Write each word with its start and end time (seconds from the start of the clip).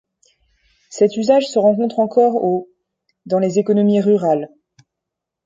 Cet 0.89 1.15
usage 1.15 1.45
se 1.47 1.59
rencontre 1.59 1.99
encore 1.99 2.43
aux 2.43 2.67
dans 3.27 3.37
les 3.37 3.59
économies 3.59 4.01
rurales. 4.01 4.49